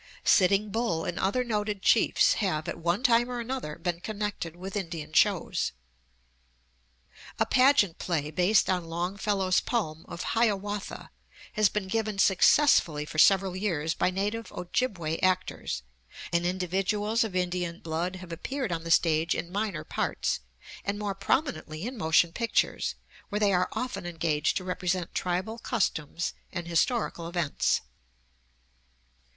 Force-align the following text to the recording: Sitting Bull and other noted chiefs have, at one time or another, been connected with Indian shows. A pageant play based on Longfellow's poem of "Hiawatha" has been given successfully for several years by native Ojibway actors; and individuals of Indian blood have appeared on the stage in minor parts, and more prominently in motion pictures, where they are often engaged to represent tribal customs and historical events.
Sitting 0.25 0.71
Bull 0.71 1.05
and 1.05 1.19
other 1.19 1.43
noted 1.43 1.83
chiefs 1.83 2.33
have, 2.33 2.67
at 2.67 2.79
one 2.79 3.03
time 3.03 3.29
or 3.29 3.39
another, 3.39 3.75
been 3.77 3.99
connected 3.99 4.55
with 4.55 4.75
Indian 4.75 5.13
shows. 5.13 5.73
A 7.37 7.45
pageant 7.45 7.99
play 7.99 8.31
based 8.31 8.67
on 8.67 8.85
Longfellow's 8.85 9.59
poem 9.61 10.03
of 10.07 10.23
"Hiawatha" 10.33 11.11
has 11.53 11.69
been 11.69 11.87
given 11.87 12.17
successfully 12.17 13.05
for 13.05 13.19
several 13.19 13.55
years 13.55 13.93
by 13.93 14.09
native 14.09 14.51
Ojibway 14.51 15.19
actors; 15.21 15.83
and 16.33 16.47
individuals 16.47 17.23
of 17.23 17.35
Indian 17.35 17.79
blood 17.79 18.15
have 18.15 18.31
appeared 18.31 18.71
on 18.71 18.83
the 18.83 18.89
stage 18.89 19.35
in 19.35 19.51
minor 19.51 19.83
parts, 19.83 20.39
and 20.83 20.97
more 20.97 21.13
prominently 21.13 21.83
in 21.85 21.95
motion 21.95 22.33
pictures, 22.33 22.95
where 23.29 23.39
they 23.39 23.53
are 23.53 23.69
often 23.73 24.07
engaged 24.07 24.57
to 24.57 24.63
represent 24.63 25.13
tribal 25.13 25.59
customs 25.59 26.33
and 26.51 26.67
historical 26.67 27.27
events. 27.27 27.81